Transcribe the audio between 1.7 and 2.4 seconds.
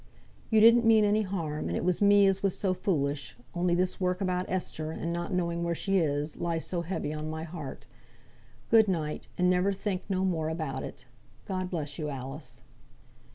it was me